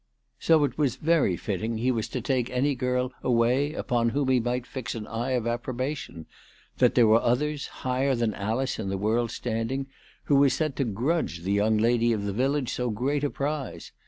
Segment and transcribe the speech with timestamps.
[0.39, 0.65] So
[0.99, 5.05] very fitting he was to take any girl away upon whom he might fix an
[5.05, 6.25] eye of approbation,
[6.79, 9.85] that there were others, higher than Alice in the world's standing,
[10.23, 11.77] who were said to grudge the ALICE DTJGDALE.
[11.77, 13.91] 327 young lady of the village so great a prize.